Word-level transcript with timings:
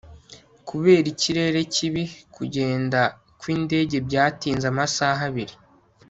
kubera 0.67 1.05
ikirere 1.13 1.59
kibi, 1.73 2.03
kugenda 2.35 3.01
kwindege 3.39 3.97
byatinze 4.07 4.65
amasaha 4.73 5.21
abiri 5.31 5.53